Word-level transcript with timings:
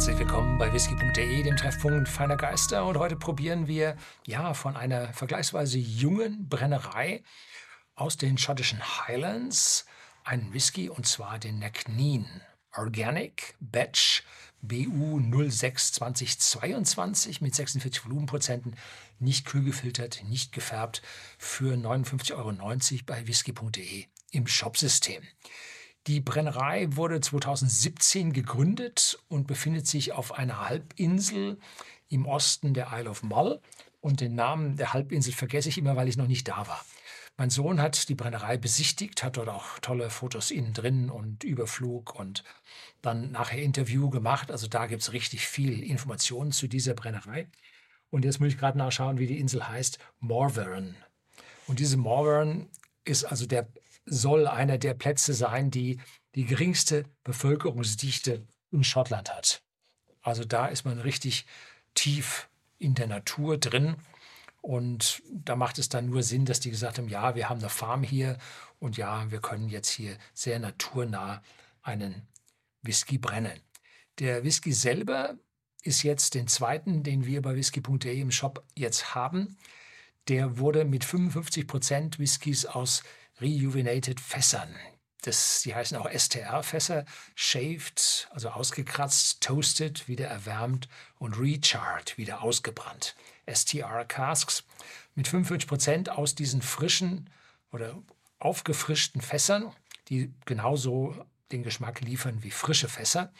Herzlich 0.00 0.18
willkommen 0.18 0.56
bei 0.56 0.72
whisky.de, 0.72 1.42
dem 1.42 1.56
Treffpunkt 1.58 2.08
feiner 2.08 2.38
Geister. 2.38 2.86
Und 2.86 2.96
heute 2.96 3.16
probieren 3.16 3.66
wir 3.66 3.98
ja 4.26 4.54
von 4.54 4.74
einer 4.74 5.12
vergleichsweise 5.12 5.76
jungen 5.76 6.48
Brennerei 6.48 7.22
aus 7.96 8.16
den 8.16 8.38
schottischen 8.38 8.80
Highlands 8.80 9.84
einen 10.24 10.54
Whisky 10.54 10.88
und 10.88 11.06
zwar 11.06 11.38
den 11.38 11.58
Neckneen 11.58 12.24
Organic 12.74 13.54
Batch 13.60 14.24
BU 14.62 15.20
06 15.50 15.92
2022 15.92 17.42
mit 17.42 17.54
46 17.54 18.02
Volumenprozenten, 18.06 18.76
nicht 19.18 19.44
kühl 19.44 19.64
gefiltert, 19.64 20.24
nicht 20.24 20.52
gefärbt, 20.52 21.02
für 21.36 21.74
59,90 21.74 22.32
Euro 22.36 22.54
bei 23.04 23.26
whisky.de 23.26 24.06
im 24.30 24.46
Shopsystem. 24.46 25.22
Die 26.06 26.20
Brennerei 26.20 26.88
wurde 26.96 27.20
2017 27.20 28.32
gegründet 28.32 29.18
und 29.28 29.46
befindet 29.46 29.86
sich 29.86 30.12
auf 30.12 30.32
einer 30.32 30.66
Halbinsel 30.68 31.58
im 32.08 32.26
Osten 32.26 32.72
der 32.72 32.88
Isle 32.92 33.10
of 33.10 33.22
Mull. 33.22 33.60
Und 34.00 34.22
den 34.22 34.34
Namen 34.34 34.76
der 34.76 34.94
Halbinsel 34.94 35.34
vergesse 35.34 35.68
ich 35.68 35.76
immer, 35.76 35.96
weil 35.96 36.08
ich 36.08 36.16
noch 36.16 36.26
nicht 36.26 36.48
da 36.48 36.66
war. 36.66 36.84
Mein 37.36 37.50
Sohn 37.50 37.80
hat 37.80 38.08
die 38.08 38.14
Brennerei 38.14 38.56
besichtigt, 38.56 39.22
hat 39.22 39.36
dort 39.36 39.48
auch 39.48 39.78
tolle 39.80 40.10
Fotos 40.10 40.50
innen 40.50 40.72
drin 40.72 41.10
und 41.10 41.44
Überflug 41.44 42.14
und 42.14 42.44
dann 43.02 43.30
nachher 43.30 43.62
Interview 43.62 44.10
gemacht. 44.10 44.50
Also 44.50 44.68
da 44.68 44.86
gibt 44.86 45.02
es 45.02 45.12
richtig 45.12 45.46
viel 45.46 45.82
Informationen 45.82 46.52
zu 46.52 46.66
dieser 46.66 46.94
Brennerei. 46.94 47.48
Und 48.10 48.24
jetzt 48.24 48.40
muss 48.40 48.48
ich 48.48 48.58
gerade 48.58 48.78
nachschauen, 48.78 49.18
wie 49.18 49.26
die 49.26 49.38
Insel 49.38 49.68
heißt. 49.68 49.98
Morvern. 50.18 50.96
Und 51.66 51.78
diese 51.78 51.96
Morvern 51.96 52.68
ist 53.04 53.24
also 53.24 53.46
der 53.46 53.68
soll 54.06 54.46
einer 54.46 54.78
der 54.78 54.94
Plätze 54.94 55.34
sein, 55.34 55.70
die 55.70 56.00
die 56.34 56.44
geringste 56.44 57.04
Bevölkerungsdichte 57.24 58.46
in 58.70 58.84
Schottland 58.84 59.34
hat. 59.34 59.62
Also 60.22 60.44
da 60.44 60.66
ist 60.66 60.84
man 60.84 61.00
richtig 61.00 61.46
tief 61.94 62.48
in 62.78 62.94
der 62.94 63.06
Natur 63.06 63.58
drin. 63.58 63.96
Und 64.62 65.22
da 65.30 65.56
macht 65.56 65.78
es 65.78 65.88
dann 65.88 66.06
nur 66.06 66.22
Sinn, 66.22 66.44
dass 66.44 66.60
die 66.60 66.70
gesagt 66.70 66.98
haben, 66.98 67.08
ja, 67.08 67.34
wir 67.34 67.48
haben 67.48 67.60
eine 67.60 67.70
Farm 67.70 68.02
hier 68.02 68.36
und 68.78 68.96
ja, 68.96 69.30
wir 69.30 69.40
können 69.40 69.68
jetzt 69.68 69.88
hier 69.88 70.16
sehr 70.34 70.58
naturnah 70.58 71.42
einen 71.82 72.28
Whisky 72.82 73.18
brennen. 73.18 73.58
Der 74.18 74.44
Whisky 74.44 74.72
selber 74.72 75.38
ist 75.82 76.02
jetzt 76.02 76.34
den 76.34 76.46
zweiten, 76.46 77.02
den 77.02 77.24
wir 77.24 77.40
bei 77.40 77.54
whisky.de 77.54 78.20
im 78.20 78.30
Shop 78.30 78.64
jetzt 78.76 79.14
haben. 79.14 79.56
Der 80.28 80.58
wurde 80.58 80.84
mit 80.84 81.04
55 81.04 81.66
Prozent 81.66 82.18
Whiskys 82.18 82.66
aus 82.66 83.02
Rejuvenated 83.40 84.20
Fässern. 84.20 84.74
Das, 85.22 85.62
die 85.62 85.74
heißen 85.74 85.96
auch 85.98 86.10
STR-Fässer, 86.10 87.04
shaved, 87.34 88.28
also 88.30 88.50
ausgekratzt, 88.50 89.42
toasted, 89.42 90.08
wieder 90.08 90.26
erwärmt 90.26 90.88
und 91.18 91.38
recharred, 91.38 92.16
wieder 92.16 92.42
ausgebrannt. 92.42 93.14
STR-Casks 93.46 94.64
mit 95.14 95.28
45 95.28 95.68
Prozent 95.68 96.08
aus 96.10 96.34
diesen 96.34 96.62
frischen 96.62 97.28
oder 97.72 98.02
aufgefrischten 98.38 99.20
Fässern, 99.20 99.72
die 100.08 100.32
genauso 100.46 101.14
den 101.52 101.62
Geschmack 101.62 102.00
liefern 102.00 102.42
wie 102.42 102.50
frische 102.50 102.88
Fässer 102.88 103.32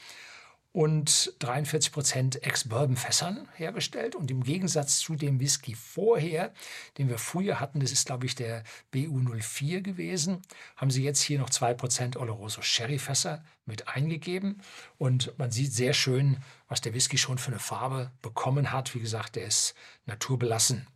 und 0.72 1.34
43 1.40 1.90
Prozent 1.90 2.42
Ex-Bourbon-Fässern 2.44 3.48
hergestellt. 3.56 4.14
Und 4.14 4.30
im 4.30 4.44
Gegensatz 4.44 5.00
zu 5.00 5.16
dem 5.16 5.40
Whisky 5.40 5.74
vorher, 5.74 6.52
den 6.96 7.08
wir 7.08 7.18
früher 7.18 7.58
hatten, 7.58 7.80
das 7.80 7.90
ist, 7.90 8.06
glaube 8.06 8.26
ich, 8.26 8.36
der 8.36 8.62
BU04 8.94 9.80
gewesen, 9.80 10.42
haben 10.76 10.90
sie 10.90 11.02
jetzt 11.02 11.22
hier 11.22 11.40
noch 11.40 11.50
2 11.50 11.74
Prozent 11.74 12.16
Oloroso 12.16 12.62
Sherry-Fässer 12.62 13.44
mit 13.66 13.88
eingegeben. 13.88 14.62
Und 14.96 15.36
man 15.38 15.50
sieht 15.50 15.72
sehr 15.72 15.92
schön, 15.92 16.38
was 16.68 16.80
der 16.80 16.94
Whisky 16.94 17.18
schon 17.18 17.38
für 17.38 17.50
eine 17.50 17.58
Farbe 17.58 18.12
bekommen 18.22 18.70
hat. 18.72 18.94
Wie 18.94 19.00
gesagt, 19.00 19.34
der 19.36 19.46
ist 19.46 19.74
naturbelassen. 20.06 20.86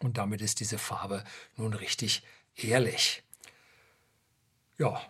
Und 0.00 0.18
damit 0.18 0.42
ist 0.42 0.58
diese 0.58 0.78
Farbe 0.78 1.22
nun 1.56 1.72
richtig 1.72 2.24
ehrlich. 2.56 3.22
Ja, 4.76 5.00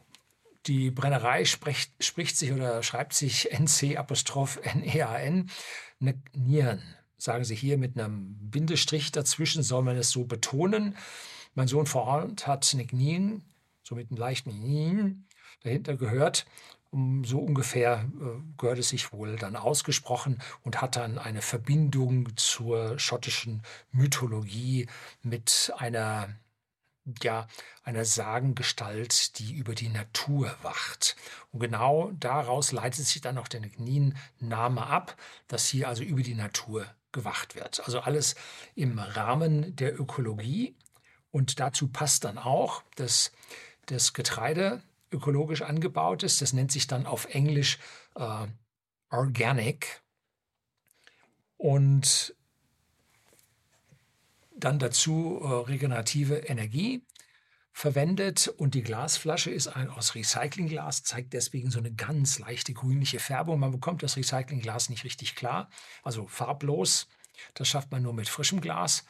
die 0.66 0.90
Brennerei 0.90 1.44
spricht, 1.44 1.92
spricht 2.02 2.36
sich 2.36 2.52
oder 2.52 2.82
schreibt 2.82 3.14
sich 3.14 3.50
NC 3.58 3.96
Apostroph 3.96 4.60
NEAN, 4.74 5.50
ne, 5.98 6.20
Nieren. 6.32 6.82
Sagen 7.16 7.44
sie 7.44 7.54
hier 7.54 7.78
mit 7.78 7.98
einem 7.98 8.36
Bindestrich 8.50 9.12
dazwischen, 9.12 9.62
soll 9.62 9.82
man 9.82 9.96
es 9.96 10.10
so 10.10 10.24
betonen. 10.24 10.96
Mein 11.54 11.68
Sohn 11.68 11.86
vor 11.86 12.02
Ort 12.02 12.46
hat 12.46 12.76
Nien, 12.92 13.42
so 13.82 13.94
mit 13.94 14.10
einem 14.10 14.18
leichten 14.18 14.50
Nien 14.60 15.26
dahinter 15.62 15.96
gehört. 15.96 16.46
So 17.22 17.40
ungefähr 17.40 18.08
äh, 18.20 18.40
gehört 18.56 18.78
es 18.78 18.90
sich 18.90 19.12
wohl 19.12 19.36
dann 19.36 19.56
ausgesprochen 19.56 20.38
und 20.62 20.80
hat 20.80 20.96
dann 20.96 21.18
eine 21.18 21.42
Verbindung 21.42 22.36
zur 22.36 22.98
schottischen 23.00 23.62
Mythologie 23.90 24.86
mit 25.22 25.72
einer 25.76 26.28
ja 27.22 27.46
einer 27.82 28.04
Sagengestalt, 28.04 29.38
die 29.38 29.54
über 29.54 29.74
die 29.74 29.88
Natur 29.88 30.54
wacht. 30.62 31.16
Und 31.52 31.60
genau 31.60 32.10
daraus 32.18 32.72
leitet 32.72 33.06
sich 33.06 33.20
dann 33.20 33.38
auch 33.38 33.48
der 33.48 33.60
Gnien-Name 33.60 34.86
ab, 34.86 35.16
dass 35.48 35.66
hier 35.66 35.88
also 35.88 36.02
über 36.02 36.22
die 36.22 36.34
Natur 36.34 36.86
gewacht 37.12 37.54
wird. 37.54 37.84
Also 37.84 38.00
alles 38.00 38.34
im 38.74 38.98
Rahmen 38.98 39.76
der 39.76 39.98
Ökologie. 39.98 40.74
Und 41.30 41.60
dazu 41.60 41.88
passt 41.88 42.24
dann 42.24 42.38
auch, 42.38 42.82
dass 42.96 43.32
das 43.86 44.12
Getreide 44.12 44.82
ökologisch 45.10 45.62
angebaut 45.62 46.22
ist. 46.22 46.42
Das 46.42 46.52
nennt 46.52 46.72
sich 46.72 46.86
dann 46.86 47.06
auf 47.06 47.26
Englisch 47.26 47.78
äh, 48.16 48.46
Organic. 49.10 50.02
Und 51.56 52.34
dann 54.56 54.78
dazu 54.78 55.40
äh, 55.42 55.70
regenerative 55.70 56.36
Energie 56.36 57.02
verwendet 57.72 58.46
und 58.46 58.74
die 58.74 58.82
Glasflasche 58.82 59.50
ist 59.50 59.66
ein 59.66 59.90
aus 59.90 60.14
Recyclingglas, 60.14 61.02
zeigt 61.02 61.32
deswegen 61.32 61.72
so 61.72 61.80
eine 61.80 61.92
ganz 61.92 62.38
leichte 62.38 62.72
grünliche 62.72 63.18
Färbung. 63.18 63.58
Man 63.58 63.72
bekommt 63.72 64.02
das 64.04 64.16
Recyclingglas 64.16 64.90
nicht 64.90 65.02
richtig 65.02 65.34
klar, 65.34 65.68
also 66.04 66.28
farblos. 66.28 67.08
Das 67.54 67.66
schafft 67.66 67.90
man 67.90 68.02
nur 68.02 68.12
mit 68.12 68.28
frischem 68.28 68.60
Glas. 68.60 69.04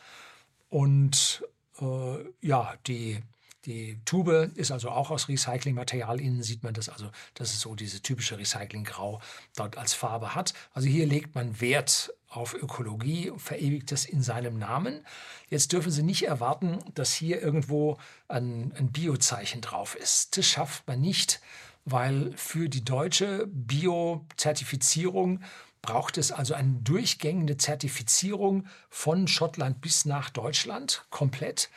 Und 0.71 1.47
äh, 1.79 2.25
ja, 2.41 2.75
die 2.87 3.23
die 3.67 3.99
Tube 4.05 4.51
ist 4.55 4.71
also 4.71 4.91
auch 4.91 5.11
aus 5.11 5.29
Recyclingmaterial. 5.29 6.21
Innen 6.21 6.43
sieht 6.43 6.63
man 6.63 6.75
das 6.75 6.89
also, 6.89 7.11
dass 7.35 7.55
es 7.55 7.61
so 7.61 7.75
diese 7.75 8.03
typische 8.03 8.39
Recyclinggrau 8.39 9.21
dort 9.57 9.79
als 9.79 9.95
Farbe 9.95 10.35
hat. 10.35 10.53
Also 10.73 10.89
hier 10.89 11.07
legt 11.07 11.35
man 11.35 11.61
Wert 11.61 12.13
auf 12.29 12.55
Ökologie, 12.55 13.33
verewigt 13.37 13.93
das 13.93 14.05
in 14.05 14.21
seinem 14.21 14.59
Namen. 14.59 15.07
Jetzt 15.49 15.73
dürfen 15.73 15.93
Sie 15.93 16.03
nicht 16.03 16.27
erwarten, 16.27 16.79
dass 16.95 17.15
hier 17.15 17.41
irgendwo 17.41 17.97
ein, 18.29 18.73
ein 18.77 18.91
Biozeichen 18.93 19.61
drauf 19.61 19.95
ist. 19.95 20.37
Das 20.37 20.47
schafft 20.47 20.87
man 20.87 21.01
nicht, 21.01 21.41
weil 21.85 22.33
für 22.37 22.69
die 22.69 22.85
deutsche 22.85 23.47
Bio-Zertifizierung 23.47 25.41
braucht 25.81 26.19
es 26.19 26.33
also 26.33 26.55
eine 26.55 26.73
durchgängige 26.83 27.57
Zertifizierung 27.57 28.67
von 28.89 29.29
Schottland 29.29 29.81
bis 29.81 30.05
nach 30.07 30.31
Deutschland 30.31 31.05
komplett. 31.11 31.71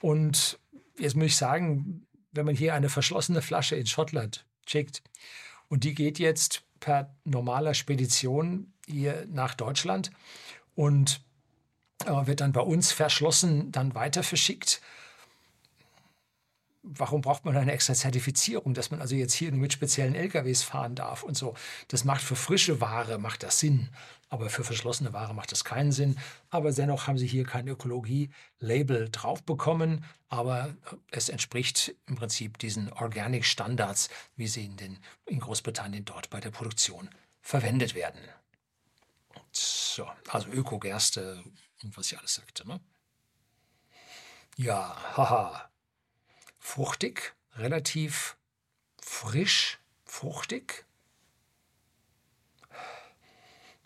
Und 0.00 0.58
jetzt 0.98 1.16
muss 1.16 1.26
ich 1.26 1.36
sagen, 1.36 2.06
wenn 2.32 2.46
man 2.46 2.56
hier 2.56 2.74
eine 2.74 2.88
verschlossene 2.88 3.42
Flasche 3.42 3.76
in 3.76 3.86
Schottland 3.86 4.46
schickt 4.66 5.02
und 5.68 5.84
die 5.84 5.94
geht 5.94 6.18
jetzt 6.18 6.62
per 6.80 7.14
normaler 7.24 7.74
Spedition 7.74 8.72
hier 8.86 9.26
nach 9.30 9.54
Deutschland 9.54 10.10
und 10.74 11.22
äh, 12.04 12.26
wird 12.26 12.40
dann 12.40 12.52
bei 12.52 12.60
uns 12.60 12.92
verschlossen 12.92 13.72
dann 13.72 13.94
weiter 13.94 14.22
verschickt, 14.22 14.80
warum 16.84 17.22
braucht 17.22 17.46
man 17.46 17.56
eine 17.56 17.72
extra 17.72 17.94
Zertifizierung, 17.94 18.74
dass 18.74 18.90
man 18.90 19.00
also 19.00 19.14
jetzt 19.14 19.32
hier 19.32 19.50
nur 19.50 19.60
mit 19.60 19.72
speziellen 19.72 20.14
LKWs 20.14 20.62
fahren 20.62 20.94
darf 20.94 21.22
und 21.22 21.36
so. 21.36 21.54
Das 21.88 22.04
macht 22.04 22.22
für 22.22 22.36
frische 22.36 22.80
Ware 22.80 23.18
macht 23.18 23.42
das 23.42 23.58
Sinn, 23.58 23.88
aber 24.28 24.50
für 24.50 24.64
verschlossene 24.64 25.14
Ware 25.14 25.34
macht 25.34 25.50
das 25.50 25.64
keinen 25.64 25.92
Sinn. 25.92 26.18
Aber 26.50 26.70
dennoch 26.72 27.06
haben 27.06 27.16
sie 27.16 27.26
hier 27.26 27.44
kein 27.44 27.66
Ökologie-Label 27.66 29.08
drauf 29.10 29.42
bekommen, 29.42 30.04
aber 30.28 30.76
es 31.10 31.30
entspricht 31.30 31.94
im 32.06 32.16
Prinzip 32.16 32.58
diesen 32.58 32.92
Organic 32.92 33.46
Standards, 33.46 34.10
wie 34.36 34.46
sie 34.46 34.66
in, 34.66 34.76
den, 34.76 34.98
in 35.24 35.40
Großbritannien 35.40 36.04
dort 36.04 36.28
bei 36.28 36.40
der 36.40 36.50
Produktion 36.50 37.08
verwendet 37.40 37.94
werden. 37.94 38.20
So, 39.52 40.06
also 40.28 40.48
Ökogerste 40.48 41.42
und 41.82 41.96
was 41.96 42.12
ich 42.12 42.18
alles 42.18 42.34
sagte. 42.34 42.68
Ne? 42.68 42.80
Ja, 44.56 44.96
haha 45.16 45.70
fruchtig, 46.64 47.34
relativ 47.56 48.38
frisch, 49.00 49.78
fruchtig, 50.06 50.86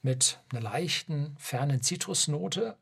mit 0.00 0.38
einer 0.48 0.60
leichten, 0.60 1.36
fernen 1.38 1.82
Zitrusnote, 1.82 2.78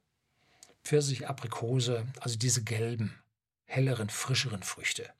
Pfirsich, 0.84 1.28
Aprikose, 1.28 2.06
also 2.20 2.36
diese 2.36 2.62
gelben, 2.62 3.18
helleren, 3.64 4.10
frischeren 4.10 4.62
Früchte. 4.62 5.10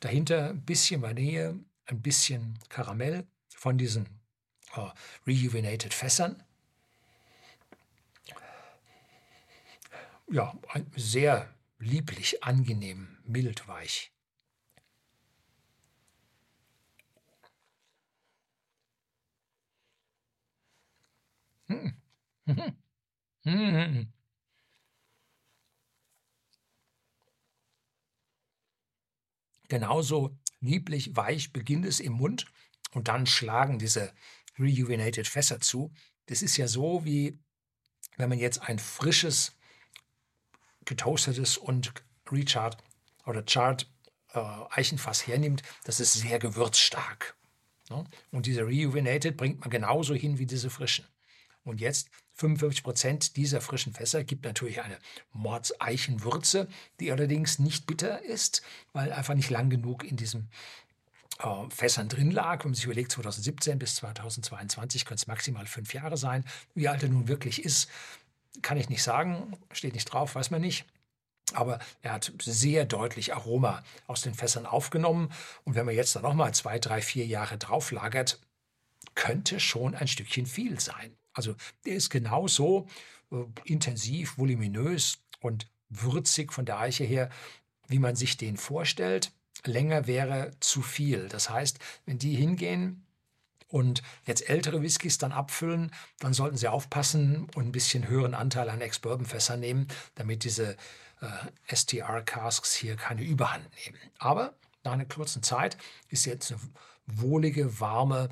Dahinter 0.00 0.48
ein 0.48 0.62
bisschen 0.62 1.02
Vanille, 1.02 1.60
ein 1.84 2.00
bisschen 2.00 2.58
Karamell 2.70 3.26
von 3.54 3.76
diesen 3.76 4.08
äh, 4.74 4.88
Rejuvenated 5.26 5.92
Fässern. 5.92 6.42
Ja, 10.28 10.58
sehr 10.96 11.54
lieblich, 11.78 12.44
angenehm, 12.44 13.18
mild, 13.24 13.66
weich. 13.68 14.12
Hm. 21.68 21.92
Mhm. 22.46 22.76
Mhm. 23.44 24.12
Genauso 29.68 30.36
lieblich 30.60 31.16
weich 31.16 31.52
beginnt 31.52 31.86
es 31.86 32.00
im 32.00 32.12
Mund 32.14 32.46
und 32.92 33.08
dann 33.08 33.26
schlagen 33.26 33.78
diese 33.78 34.12
Rejuvenated 34.58 35.26
Fässer 35.26 35.60
zu. 35.60 35.92
Das 36.26 36.42
ist 36.42 36.56
ja 36.56 36.68
so, 36.68 37.04
wie 37.04 37.38
wenn 38.16 38.28
man 38.30 38.38
jetzt 38.38 38.62
ein 38.62 38.78
frisches, 38.78 39.56
getoastetes 40.86 41.58
und 41.58 41.92
Recharred 42.30 42.78
oder 43.26 43.44
Charred 43.46 43.86
äh, 44.32 44.40
Eichenfass 44.70 45.26
hernimmt. 45.26 45.62
Das 45.84 46.00
ist 46.00 46.14
sehr 46.14 46.38
gewürzstark. 46.38 47.36
Ne? 47.90 48.04
Und 48.30 48.46
diese 48.46 48.66
Rejuvenated 48.66 49.36
bringt 49.36 49.60
man 49.60 49.70
genauso 49.70 50.14
hin 50.14 50.38
wie 50.38 50.46
diese 50.46 50.70
frischen. 50.70 51.04
Und 51.64 51.80
jetzt 51.80 52.10
55 52.34 52.84
Prozent 52.84 53.36
dieser 53.36 53.60
frischen 53.60 53.92
Fässer 53.92 54.22
gibt 54.22 54.44
natürlich 54.44 54.82
eine 54.82 54.98
Mordseichenwürze, 55.32 56.68
die 57.00 57.10
allerdings 57.10 57.58
nicht 57.58 57.86
bitter 57.86 58.22
ist, 58.22 58.62
weil 58.92 59.12
einfach 59.12 59.34
nicht 59.34 59.50
lang 59.50 59.68
genug 59.70 60.04
in 60.04 60.16
diesem 60.16 60.48
äh, 61.40 61.70
Fässern 61.70 62.08
drin 62.08 62.30
lag. 62.30 62.62
Wenn 62.62 62.70
man 62.70 62.74
sich 62.74 62.84
überlegt, 62.84 63.10
2017 63.12 63.78
bis 63.78 63.96
2022 63.96 65.04
können 65.04 65.16
es 65.16 65.26
maximal 65.26 65.66
fünf 65.66 65.92
Jahre 65.94 66.16
sein. 66.16 66.44
Wie 66.74 66.88
alt 66.88 67.02
er 67.02 67.08
nun 67.08 67.26
wirklich 67.26 67.64
ist, 67.64 67.88
kann 68.62 68.76
ich 68.76 68.88
nicht 68.88 69.02
sagen, 69.02 69.56
steht 69.72 69.94
nicht 69.94 70.06
drauf, 70.06 70.34
weiß 70.34 70.50
man 70.50 70.60
nicht. 70.60 70.84
Aber 71.52 71.78
er 72.02 72.12
hat 72.12 72.32
sehr 72.42 72.84
deutlich 72.84 73.34
Aroma 73.34 73.84
aus 74.06 74.22
den 74.22 74.34
Fässern 74.34 74.66
aufgenommen. 74.66 75.30
Und 75.64 75.74
wenn 75.74 75.86
man 75.86 75.94
jetzt 75.94 76.16
dann 76.16 76.22
nochmal 76.22 76.52
zwei, 76.54 76.78
drei, 76.78 77.00
vier 77.00 77.26
Jahre 77.26 77.56
drauf 77.56 77.92
lagert, 77.92 78.40
könnte 79.14 79.60
schon 79.60 79.94
ein 79.94 80.08
Stückchen 80.08 80.46
viel 80.46 80.80
sein. 80.80 81.16
Also 81.32 81.54
der 81.84 81.94
ist 81.94 82.10
genauso 82.10 82.88
äh, 83.30 83.44
intensiv, 83.64 84.38
voluminös 84.38 85.18
und 85.40 85.68
würzig 85.88 86.52
von 86.52 86.66
der 86.66 86.80
Eiche 86.80 87.04
her, 87.04 87.30
wie 87.86 88.00
man 88.00 88.16
sich 88.16 88.36
den 88.36 88.56
vorstellt 88.56 89.32
länger 89.64 90.06
wäre 90.06 90.50
zu 90.60 90.82
viel. 90.82 91.28
Das 91.28 91.48
heißt, 91.48 91.78
wenn 92.04 92.18
die 92.18 92.34
hingehen 92.34 93.05
und 93.68 94.02
jetzt 94.24 94.48
ältere 94.48 94.82
Whiskys 94.82 95.18
dann 95.18 95.32
abfüllen, 95.32 95.92
dann 96.18 96.32
sollten 96.32 96.56
sie 96.56 96.68
aufpassen 96.68 97.48
und 97.54 97.66
ein 97.66 97.72
bisschen 97.72 98.08
höheren 98.08 98.34
Anteil 98.34 98.68
an 98.70 98.80
Ex-Bourbon-Fässern 98.80 99.60
nehmen, 99.60 99.88
damit 100.14 100.44
diese 100.44 100.76
äh, 101.20 101.74
STR-Casks 101.74 102.74
hier 102.74 102.96
keine 102.96 103.22
Überhand 103.22 103.68
nehmen. 103.84 103.98
Aber 104.18 104.54
nach 104.84 104.92
einer 104.92 105.04
kurzen 105.04 105.42
Zeit 105.42 105.76
ist 106.08 106.26
jetzt 106.26 106.52
eine 106.52 106.60
wohlige, 107.06 107.80
warme 107.80 108.28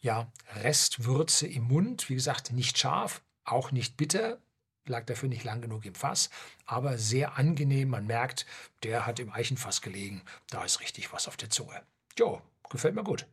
ja, 0.00 0.30
Restwürze 0.56 1.46
im 1.46 1.64
Mund. 1.64 2.08
Wie 2.08 2.14
gesagt, 2.14 2.52
nicht 2.52 2.78
scharf, 2.78 3.22
auch 3.44 3.72
nicht 3.72 3.96
bitter, 3.96 4.38
lag 4.86 5.06
dafür 5.06 5.28
nicht 5.28 5.44
lang 5.44 5.62
genug 5.62 5.86
im 5.86 5.94
Fass, 5.94 6.30
aber 6.66 6.98
sehr 6.98 7.38
angenehm. 7.38 7.88
Man 7.90 8.06
merkt, 8.06 8.44
der 8.82 9.06
hat 9.06 9.18
im 9.18 9.32
Eichenfass 9.32 9.80
gelegen. 9.80 10.22
Da 10.50 10.64
ist 10.64 10.80
richtig 10.80 11.12
was 11.12 11.28
auf 11.28 11.36
der 11.36 11.50
Zunge. 11.50 11.82
Jo, 12.18 12.42
gefällt 12.68 12.94
mir 12.94 13.04
gut. 13.04 13.26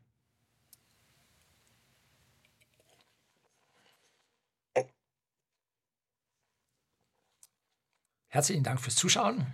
Herzlichen 8.33 8.63
Dank 8.63 8.79
fürs 8.79 8.95
Zuschauen. 8.95 9.45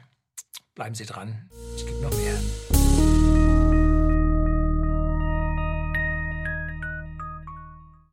Bleiben 0.76 0.94
Sie 0.94 1.06
dran. 1.06 1.50
Es 1.76 1.84
gibt 1.84 2.00
noch 2.00 2.16
mehr. 2.16 2.40